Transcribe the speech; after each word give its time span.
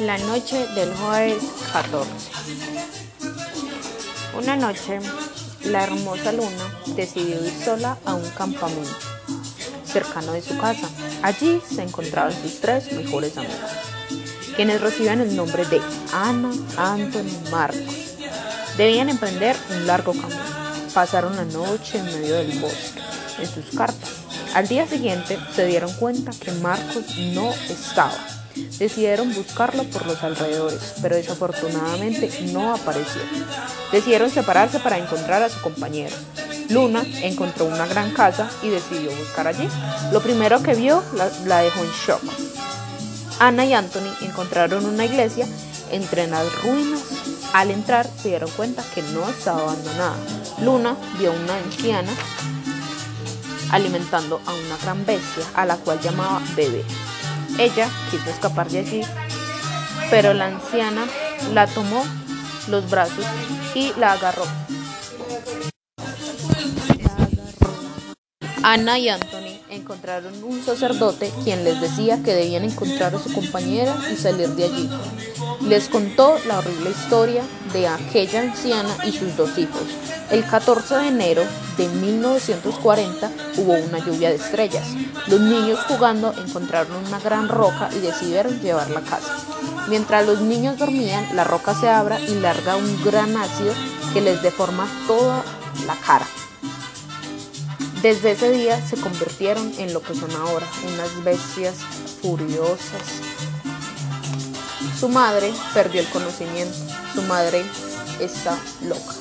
La 0.00 0.18
noche 0.18 0.66
del 0.74 0.92
jueves 0.92 1.42
14. 1.72 2.10
Una 4.36 4.54
noche, 4.54 5.00
la 5.64 5.84
hermosa 5.84 6.32
luna 6.32 6.80
decidió 6.94 7.42
ir 7.42 7.52
sola 7.64 7.96
a 8.04 8.14
un 8.14 8.28
campamento 8.30 8.90
cercano 9.86 10.32
de 10.32 10.42
su 10.42 10.58
casa. 10.58 10.86
Allí 11.22 11.62
se 11.66 11.82
encontraban 11.82 12.34
sus 12.34 12.60
tres 12.60 12.92
mejores 12.92 13.38
amigos, 13.38 13.56
quienes 14.54 14.82
recibían 14.82 15.22
el 15.22 15.34
nombre 15.34 15.64
de 15.64 15.80
Ana, 16.12 16.52
Anthony, 16.76 17.50
Marcos. 17.50 18.18
Debían 18.76 19.08
emprender 19.08 19.56
un 19.70 19.86
largo 19.86 20.12
camino. 20.12 20.44
Pasaron 20.92 21.36
la 21.36 21.46
noche 21.46 21.98
en 21.98 22.04
medio 22.04 22.34
del 22.34 22.58
bosque, 22.58 23.00
en 23.38 23.48
sus 23.48 23.74
carpas. 23.74 24.10
Al 24.54 24.68
día 24.68 24.86
siguiente 24.86 25.38
se 25.54 25.64
dieron 25.64 25.92
cuenta 25.94 26.32
que 26.32 26.52
Marcos 26.52 27.16
no 27.32 27.50
estaba 27.70 28.35
Decidieron 28.78 29.34
buscarlo 29.34 29.84
por 29.84 30.06
los 30.06 30.22
alrededores, 30.22 30.94
pero 31.02 31.16
desafortunadamente 31.16 32.30
no 32.52 32.74
apareció. 32.74 33.20
Decidieron 33.92 34.30
separarse 34.30 34.80
para 34.80 34.98
encontrar 34.98 35.42
a 35.42 35.48
su 35.48 35.60
compañero. 35.60 36.16
Luna 36.70 37.04
encontró 37.22 37.66
una 37.66 37.86
gran 37.86 38.12
casa 38.12 38.50
y 38.62 38.68
decidió 38.68 39.10
buscar 39.16 39.46
allí. 39.46 39.68
Lo 40.12 40.20
primero 40.20 40.62
que 40.62 40.74
vio 40.74 41.02
la, 41.44 41.60
dejó 41.60 41.80
en 41.80 41.90
shock. 42.06 42.22
Ana 43.38 43.64
y 43.66 43.74
Anthony 43.74 44.12
encontraron 44.22 44.86
una 44.86 45.04
iglesia 45.04 45.46
entre 45.90 46.26
las 46.26 46.62
ruinas. 46.62 47.02
Al 47.52 47.70
entrar 47.70 48.08
se 48.20 48.28
dieron 48.28 48.50
cuenta 48.50 48.82
que 48.94 49.02
no 49.02 49.28
estaba 49.28 49.62
abandonada. 49.62 50.16
Luna 50.62 50.96
vio 51.18 51.32
a 51.32 51.36
una 51.36 51.56
anciana 51.56 52.12
alimentando 53.70 54.40
a 54.46 54.52
una 54.52 54.76
gran 54.82 55.04
bestia 55.04 55.44
a 55.54 55.66
la 55.66 55.76
cual 55.76 56.00
llamaba 56.00 56.40
bebé. 56.54 56.84
Ella 57.58 57.88
quiso 58.10 58.28
escapar 58.28 58.68
de 58.68 58.80
allí, 58.80 59.02
pero 60.10 60.34
la 60.34 60.46
anciana 60.46 61.06
la 61.54 61.66
tomó 61.66 62.04
los 62.68 62.88
brazos 62.90 63.24
y 63.74 63.92
la 63.98 64.12
agarró. 64.12 64.44
Ana 68.62 68.98
y 68.98 69.08
Anthony 69.08 69.35
encontraron 69.86 70.42
un 70.42 70.64
sacerdote 70.64 71.32
quien 71.44 71.62
les 71.62 71.80
decía 71.80 72.20
que 72.20 72.34
debían 72.34 72.64
encontrar 72.64 73.14
a 73.14 73.20
su 73.20 73.32
compañera 73.32 73.96
y 74.12 74.16
salir 74.16 74.48
de 74.48 74.64
allí. 74.64 74.90
Les 75.68 75.88
contó 75.88 76.34
la 76.48 76.58
horrible 76.58 76.90
historia 76.90 77.44
de 77.72 77.86
aquella 77.86 78.40
anciana 78.40 78.92
y 79.04 79.12
sus 79.12 79.36
dos 79.36 79.56
hijos. 79.56 79.84
El 80.32 80.44
14 80.44 80.92
de 80.96 81.06
enero 81.06 81.42
de 81.76 81.86
1940 81.86 83.30
hubo 83.58 83.74
una 83.74 84.04
lluvia 84.04 84.30
de 84.30 84.34
estrellas. 84.34 84.88
Los 85.28 85.40
niños 85.40 85.78
jugando 85.86 86.34
encontraron 86.36 87.06
una 87.06 87.20
gran 87.20 87.48
roca 87.48 87.88
y 87.96 88.00
decidieron 88.00 88.60
llevarla 88.60 88.98
a 88.98 89.04
casa. 89.04 89.36
Mientras 89.88 90.26
los 90.26 90.40
niños 90.40 90.78
dormían, 90.78 91.36
la 91.36 91.44
roca 91.44 91.78
se 91.78 91.88
abre 91.88 92.20
y 92.22 92.34
larga 92.40 92.74
un 92.74 93.04
gran 93.04 93.36
ácido 93.36 93.72
que 94.12 94.20
les 94.20 94.42
deforma 94.42 94.88
toda 95.06 95.44
la 95.86 95.94
cara. 96.04 96.26
Desde 98.02 98.32
ese 98.32 98.50
día 98.50 98.86
se 98.86 98.96
convirtieron 98.96 99.72
en 99.78 99.92
lo 99.92 100.02
que 100.02 100.14
son 100.14 100.30
ahora, 100.32 100.66
unas 100.92 101.24
bestias 101.24 101.76
furiosas. 102.22 103.02
Su 105.00 105.08
madre 105.08 105.52
perdió 105.74 106.00
el 106.00 106.08
conocimiento, 106.08 106.76
su 107.14 107.22
madre 107.22 107.64
está 108.20 108.58
loca. 108.82 109.14